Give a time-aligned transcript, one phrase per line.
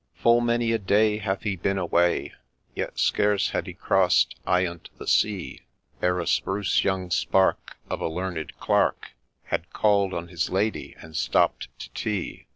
[0.15, 2.33] Full many a day hath he been away,
[2.73, 5.61] Yet scarce had he crossed ayont the sea,
[6.01, 9.11] Ere a spruce young spark of a Learned Clerk
[9.43, 12.47] Had called on his Lady, and stopp'd to tea.